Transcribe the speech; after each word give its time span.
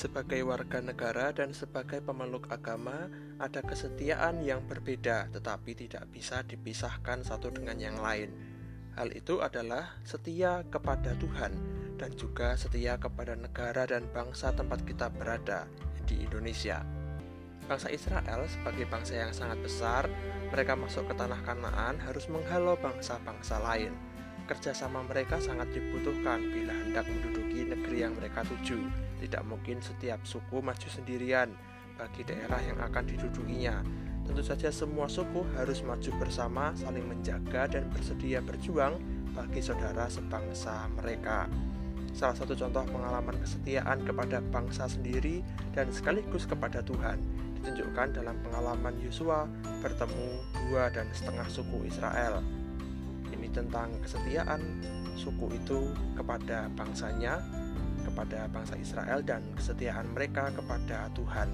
Sebagai 0.00 0.40
warga 0.48 0.80
negara 0.80 1.28
dan 1.28 1.52
sebagai 1.52 2.00
pemeluk 2.00 2.48
agama, 2.48 3.12
ada 3.36 3.60
kesetiaan 3.60 4.40
yang 4.40 4.64
berbeda, 4.64 5.28
tetapi 5.28 5.76
tidak 5.76 6.08
bisa 6.08 6.40
dipisahkan 6.40 7.20
satu 7.20 7.52
dengan 7.52 7.76
yang 7.76 8.00
lain. 8.00 8.32
Hal 8.96 9.12
itu 9.12 9.44
adalah 9.44 10.00
setia 10.00 10.64
kepada 10.72 11.12
Tuhan 11.20 11.52
dan 12.00 12.16
juga 12.16 12.56
setia 12.56 12.96
kepada 12.96 13.36
negara 13.36 13.84
dan 13.84 14.08
bangsa 14.08 14.56
tempat 14.56 14.88
kita 14.88 15.12
berada 15.12 15.68
di 16.08 16.24
Indonesia. 16.24 16.80
Bangsa 17.68 17.92
Israel 17.92 18.48
sebagai 18.48 18.88
bangsa 18.88 19.20
yang 19.20 19.36
sangat 19.36 19.60
besar, 19.60 20.08
mereka 20.48 20.80
masuk 20.80 21.12
ke 21.12 21.14
tanah 21.20 21.44
Kanaan 21.44 22.00
harus 22.00 22.24
menghalau 22.32 22.72
bangsa-bangsa 22.80 23.60
lain. 23.68 23.92
Kerjasama 24.48 25.04
mereka 25.04 25.36
sangat 25.44 25.68
dibutuhkan 25.76 26.40
bila 26.40 26.72
hendak 26.72 27.04
menduduki 27.04 27.68
negeri 27.68 28.08
yang 28.08 28.16
mereka 28.16 28.48
tuju 28.48 29.09
tidak 29.20 29.44
mungkin 29.44 29.84
setiap 29.84 30.24
suku 30.24 30.64
maju 30.64 30.88
sendirian 30.88 31.52
bagi 32.00 32.24
daerah 32.24 32.58
yang 32.64 32.80
akan 32.80 33.04
didudukinya. 33.04 33.84
Tentu 34.24 34.40
saja 34.40 34.72
semua 34.72 35.04
suku 35.10 35.44
harus 35.60 35.84
maju 35.84 36.10
bersama, 36.16 36.72
saling 36.72 37.04
menjaga 37.04 37.68
dan 37.68 37.92
bersedia 37.92 38.40
berjuang 38.40 38.96
bagi 39.36 39.60
saudara 39.60 40.08
sebangsa 40.08 40.88
mereka. 40.96 41.44
Salah 42.10 42.34
satu 42.34 42.58
contoh 42.58 42.82
pengalaman 42.90 43.38
kesetiaan 43.38 44.02
kepada 44.02 44.42
bangsa 44.50 44.90
sendiri 44.90 45.46
dan 45.76 45.92
sekaligus 45.94 46.42
kepada 46.42 46.82
Tuhan 46.82 47.20
ditunjukkan 47.60 48.16
dalam 48.16 48.40
pengalaman 48.40 48.96
Yosua 49.04 49.44
bertemu 49.84 50.28
dua 50.66 50.88
dan 50.90 51.06
setengah 51.12 51.46
suku 51.46 51.86
Israel. 51.86 52.40
Ini 53.30 53.52
tentang 53.52 53.92
kesetiaan 54.00 54.64
suku 55.14 55.52
itu 55.52 55.92
kepada 56.16 56.72
bangsanya 56.72 57.44
kepada 58.04 58.48
bangsa 58.48 58.76
Israel 58.80 59.20
dan 59.24 59.44
kesetiaan 59.56 60.12
mereka 60.12 60.52
kepada 60.52 61.08
Tuhan. 61.12 61.48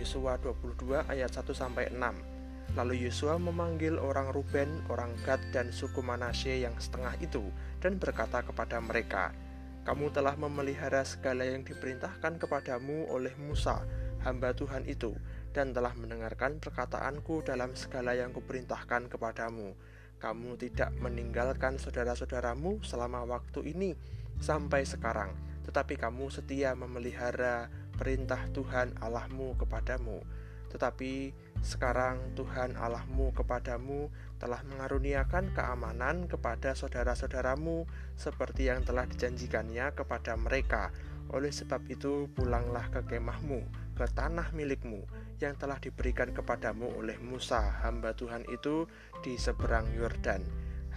Yosua 0.00 0.40
22 0.40 1.04
ayat 1.12 1.28
1 1.28 1.52
sampai 1.52 1.92
6. 1.92 2.30
Lalu 2.78 3.10
Yosua 3.10 3.34
memanggil 3.34 3.98
orang 3.98 4.30
Ruben, 4.30 4.86
orang 4.86 5.10
Gad 5.26 5.42
dan 5.50 5.74
suku 5.74 6.06
Manasye 6.06 6.62
yang 6.62 6.78
setengah 6.78 7.18
itu 7.18 7.42
dan 7.82 7.98
berkata 7.98 8.46
kepada 8.46 8.78
mereka, 8.78 9.34
"Kamu 9.82 10.14
telah 10.14 10.38
memelihara 10.38 11.02
segala 11.02 11.42
yang 11.42 11.66
diperintahkan 11.66 12.38
kepadamu 12.38 13.10
oleh 13.10 13.34
Musa, 13.42 13.82
hamba 14.22 14.54
Tuhan 14.54 14.86
itu, 14.86 15.18
dan 15.50 15.74
telah 15.74 15.90
mendengarkan 15.98 16.62
perkataanku 16.62 17.42
dalam 17.42 17.74
segala 17.74 18.14
yang 18.14 18.30
kuperintahkan 18.30 19.10
kepadamu. 19.10 19.74
Kamu 20.22 20.54
tidak 20.54 20.94
meninggalkan 21.02 21.74
saudara-saudaramu 21.74 22.86
selama 22.86 23.26
waktu 23.26 23.74
ini 23.74 23.98
sampai 24.38 24.86
sekarang." 24.86 25.49
Tetapi 25.70 26.02
kamu 26.02 26.34
setia 26.34 26.74
memelihara 26.74 27.70
perintah 27.94 28.42
Tuhan 28.50 28.98
Allahmu 28.98 29.54
kepadamu. 29.54 30.18
Tetapi 30.66 31.30
sekarang 31.62 32.34
Tuhan 32.34 32.74
Allahmu 32.74 33.30
kepadamu 33.30 34.10
telah 34.42 34.66
mengaruniakan 34.66 35.54
keamanan 35.54 36.26
kepada 36.26 36.74
saudara-saudaramu 36.74 37.86
seperti 38.18 38.66
yang 38.66 38.82
telah 38.82 39.06
dijanjikannya 39.06 39.94
kepada 39.94 40.34
mereka. 40.34 40.90
Oleh 41.30 41.54
sebab 41.54 41.86
itu, 41.86 42.26
pulanglah 42.34 42.90
ke 42.90 43.06
kemahmu, 43.06 43.62
ke 43.94 44.10
tanah 44.10 44.50
milikmu 44.50 45.06
yang 45.38 45.54
telah 45.54 45.78
diberikan 45.78 46.34
kepadamu 46.34 46.90
oleh 46.98 47.14
Musa, 47.22 47.62
hamba 47.86 48.10
Tuhan 48.18 48.42
itu 48.50 48.90
di 49.22 49.38
seberang 49.38 49.86
Yordan. 49.94 50.42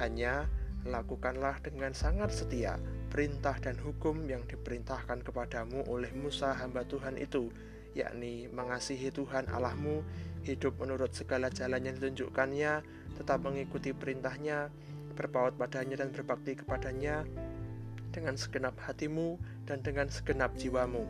Hanya 0.02 0.49
lakukanlah 0.83 1.61
dengan 1.61 1.93
sangat 1.93 2.33
setia 2.33 2.75
perintah 3.14 3.53
dan 3.61 3.78
hukum 3.78 4.26
yang 4.26 4.42
diperintahkan 4.49 5.21
kepadamu 5.21 5.86
oleh 5.86 6.10
Musa 6.17 6.58
hamba 6.58 6.82
Tuhan 6.82 7.21
itu, 7.21 7.54
yakni 7.93 8.49
mengasihi 8.49 9.14
Tuhan 9.14 9.54
Allahmu, 9.54 10.02
hidup 10.42 10.82
menurut 10.82 11.14
segala 11.14 11.54
jalan 11.54 11.86
yang 11.86 11.93
ditunjukkannya, 12.02 12.82
tetap 13.14 13.45
mengikuti 13.45 13.93
perintahnya, 13.93 14.73
berpaut 15.14 15.54
padanya 15.54 16.02
dan 16.02 16.10
berbakti 16.10 16.58
kepadanya 16.58 17.21
dengan 18.10 18.33
segenap 18.33 18.73
hatimu 18.82 19.37
dan 19.70 19.86
dengan 19.86 20.10
segenap 20.10 20.58
jiwamu. 20.58 21.05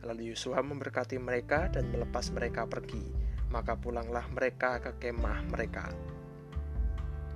Lalu 0.00 0.32
Yosua 0.32 0.64
memberkati 0.64 1.20
mereka 1.20 1.68
dan 1.68 1.92
melepas 1.92 2.32
mereka 2.32 2.64
pergi, 2.64 3.04
maka 3.52 3.76
pulanglah 3.76 4.24
mereka 4.32 4.80
ke 4.80 4.96
kemah 4.96 5.44
mereka. 5.44 5.92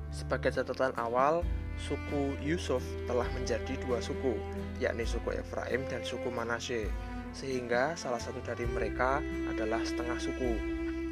Sebagai 0.08 0.48
catatan 0.48 0.96
awal, 0.96 1.44
suku 1.78 2.38
Yusuf 2.40 2.82
telah 3.06 3.26
menjadi 3.34 3.74
dua 3.82 3.98
suku, 3.98 4.38
yakni 4.78 5.04
suku 5.04 5.34
Efraim 5.34 5.82
dan 5.90 6.02
suku 6.06 6.30
Manasye, 6.30 6.88
sehingga 7.34 7.98
salah 7.98 8.22
satu 8.22 8.40
dari 8.42 8.64
mereka 8.66 9.20
adalah 9.50 9.82
setengah 9.82 10.18
suku. 10.18 10.52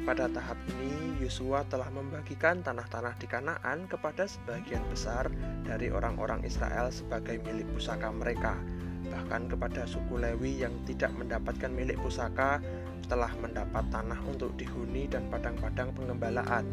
Pada 0.03 0.27
tahap 0.27 0.59
ini, 0.67 1.15
Yosua 1.23 1.63
telah 1.71 1.87
membagikan 1.87 2.59
tanah-tanah 2.59 3.15
di 3.15 3.23
Kanaan 3.23 3.87
kepada 3.87 4.27
sebagian 4.27 4.83
besar 4.91 5.31
dari 5.63 5.87
orang-orang 5.95 6.43
Israel 6.43 6.91
sebagai 6.91 7.39
milik 7.39 7.63
pusaka 7.71 8.11
mereka. 8.11 8.59
Bahkan 9.07 9.47
kepada 9.47 9.87
suku 9.87 10.19
Lewi 10.19 10.59
yang 10.59 10.75
tidak 10.83 11.15
mendapatkan 11.15 11.71
milik 11.71 11.95
pusaka 12.03 12.59
telah 13.07 13.31
mendapat 13.39 13.87
tanah 13.95 14.19
untuk 14.27 14.51
dihuni 14.59 15.07
dan 15.07 15.31
padang-padang 15.31 15.95
pengembalaan 15.95 16.67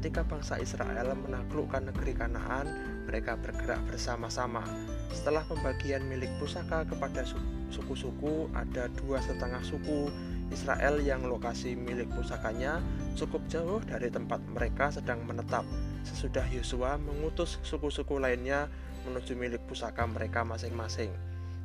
Ketika 0.00 0.24
bangsa 0.24 0.56
Israel 0.56 1.12
menaklukkan 1.12 1.92
negeri 1.92 2.16
Kanaan, 2.16 2.64
mereka 3.10 3.34
bergerak 3.34 3.82
bersama-sama. 3.90 4.62
Setelah 5.10 5.42
pembagian 5.42 6.06
milik 6.06 6.30
pusaka 6.38 6.86
kepada 6.86 7.26
suku-suku, 7.74 8.46
ada 8.54 8.86
dua 9.02 9.18
setengah 9.18 9.58
suku 9.66 10.06
Israel 10.54 11.02
yang 11.02 11.26
lokasi 11.26 11.74
milik 11.74 12.06
pusakanya 12.14 12.78
cukup 13.18 13.42
jauh 13.50 13.82
dari 13.82 14.14
tempat 14.14 14.38
mereka 14.54 14.94
sedang 14.94 15.26
menetap. 15.26 15.66
Sesudah 16.06 16.46
Yosua 16.54 17.02
mengutus 17.02 17.58
suku-suku 17.66 18.22
lainnya 18.22 18.70
menuju 19.10 19.34
milik 19.34 19.62
pusaka 19.66 20.06
mereka 20.06 20.46
masing-masing. 20.46 21.10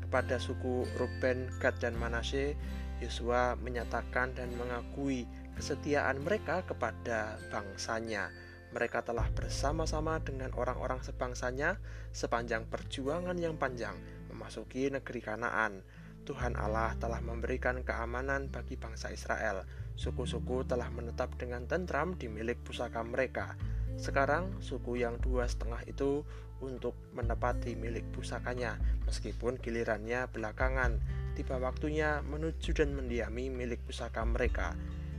Kepada 0.01 0.41
suku 0.41 0.85
Ruben, 0.97 1.49
Gad, 1.61 1.77
dan 1.77 1.93
Manasye, 1.97 2.57
Yosua 3.01 3.53
menyatakan 3.61 4.33
dan 4.33 4.49
mengakui 4.57 5.29
kesetiaan 5.57 6.21
mereka 6.25 6.65
kepada 6.65 7.37
bangsanya. 7.49 8.33
Mereka 8.75 9.07
telah 9.07 9.31
bersama-sama 9.31 10.19
dengan 10.19 10.51
orang-orang 10.51 10.99
sebangsanya 10.99 11.79
sepanjang 12.11 12.67
perjuangan 12.67 13.39
yang 13.39 13.55
panjang 13.55 13.95
memasuki 14.27 14.91
negeri 14.91 15.23
Kanaan. 15.23 15.79
Tuhan 16.27 16.59
Allah 16.59 16.91
telah 16.99 17.23
memberikan 17.23 17.87
keamanan 17.87 18.51
bagi 18.51 18.75
bangsa 18.75 19.15
Israel. 19.15 19.63
Suku-suku 19.95 20.67
telah 20.67 20.91
menetap 20.91 21.39
dengan 21.39 21.63
tentram 21.63 22.19
di 22.19 22.27
milik 22.27 22.67
pusaka 22.67 22.99
mereka. 22.99 23.55
Sekarang 23.95 24.59
suku 24.59 24.99
yang 24.99 25.23
dua 25.23 25.47
setengah 25.47 25.79
itu 25.87 26.27
untuk 26.59 26.99
menepati 27.15 27.79
milik 27.79 28.03
pusakanya, 28.11 28.75
meskipun 29.07 29.55
gilirannya 29.55 30.27
belakangan. 30.35 30.99
Tiba 31.31 31.63
waktunya 31.63 32.19
menuju 32.27 32.75
dan 32.75 32.91
mendiami 32.91 33.47
milik 33.47 33.79
pusaka 33.87 34.19
mereka. 34.27 34.75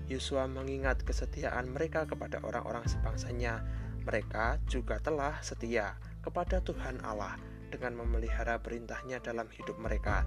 Yosua 0.07 0.47
mengingat 0.47 1.03
kesetiaan 1.03 1.71
mereka 1.71 2.07
kepada 2.07 2.39
orang-orang 2.47 2.87
sebangsanya. 2.87 3.63
Mereka 4.07 4.63
juga 4.71 5.03
telah 5.03 5.43
setia 5.43 5.99
kepada 6.23 6.63
Tuhan 6.63 7.03
Allah 7.03 7.35
dengan 7.75 7.99
memelihara 8.07 8.63
perintahnya 8.63 9.19
dalam 9.19 9.51
hidup 9.51 9.75
mereka. 9.83 10.23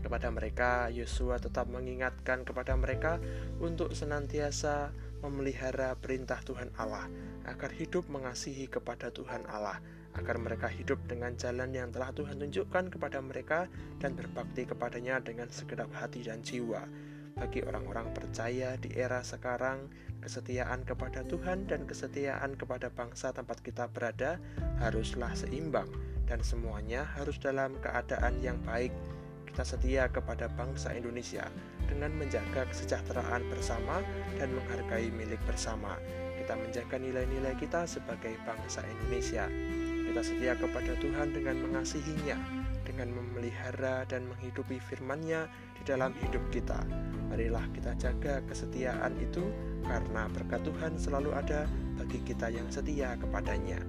Kepada 0.00 0.32
mereka, 0.32 0.88
Yosua 0.88 1.36
tetap 1.36 1.68
mengingatkan 1.68 2.42
kepada 2.42 2.72
mereka 2.74 3.20
untuk 3.60 3.92
senantiasa 3.92 4.90
memelihara 5.20 5.92
perintah 6.00 6.40
Tuhan 6.40 6.72
Allah, 6.80 7.04
agar 7.44 7.68
hidup 7.76 8.08
mengasihi 8.08 8.64
kepada 8.66 9.12
Tuhan 9.12 9.44
Allah, 9.44 9.76
agar 10.16 10.40
mereka 10.40 10.72
hidup 10.72 10.98
dengan 11.04 11.36
jalan 11.36 11.70
yang 11.76 11.92
telah 11.92 12.10
Tuhan 12.16 12.40
tunjukkan 12.40 12.88
kepada 12.96 13.20
mereka 13.20 13.68
dan 14.00 14.16
berbakti 14.16 14.64
kepadanya 14.64 15.20
dengan 15.20 15.52
segenap 15.52 15.92
hati 15.92 16.24
dan 16.24 16.40
jiwa. 16.40 16.82
Bagi 17.36 17.62
orang-orang 17.62 18.10
percaya 18.10 18.74
di 18.80 18.90
era 18.94 19.22
sekarang, 19.22 19.90
kesetiaan 20.20 20.82
kepada 20.84 21.24
Tuhan 21.24 21.70
dan 21.70 21.86
kesetiaan 21.88 22.58
kepada 22.58 22.90
bangsa 22.92 23.32
tempat 23.32 23.62
kita 23.64 23.88
berada 23.90 24.42
haruslah 24.82 25.32
seimbang 25.34 25.88
dan 26.30 26.42
semuanya 26.46 27.06
harus 27.18 27.38
dalam 27.42 27.74
keadaan 27.82 28.38
yang 28.38 28.58
baik. 28.62 28.94
Kita 29.50 29.66
setia 29.66 30.06
kepada 30.06 30.46
bangsa 30.54 30.94
Indonesia 30.94 31.42
dengan 31.90 32.14
menjaga 32.14 32.70
kesejahteraan 32.70 33.50
bersama 33.50 33.98
dan 34.38 34.54
menghargai 34.54 35.10
milik 35.10 35.42
bersama. 35.42 35.98
Kita 36.38 36.54
menjaga 36.54 36.96
nilai-nilai 37.02 37.58
kita 37.58 37.82
sebagai 37.82 38.38
bangsa 38.46 38.86
Indonesia. 38.86 39.50
Kita 40.06 40.22
setia 40.22 40.54
kepada 40.54 40.94
Tuhan 41.02 41.34
dengan 41.34 41.58
mengasihinya, 41.66 42.38
dengan 42.86 43.10
memelihara 43.10 44.06
dan 44.06 44.26
menghidupi 44.30 44.78
firman-Nya 44.78 45.50
di 45.80 45.82
dalam 45.88 46.12
hidup 46.20 46.44
kita. 46.52 46.84
Marilah 47.32 47.64
kita 47.72 47.96
jaga 47.96 48.44
kesetiaan 48.44 49.16
itu 49.16 49.48
karena 49.88 50.28
berkat 50.28 50.60
Tuhan 50.60 51.00
selalu 51.00 51.32
ada 51.32 51.64
bagi 51.96 52.20
kita 52.20 52.52
yang 52.52 52.68
setia 52.68 53.16
kepadanya. 53.16 53.80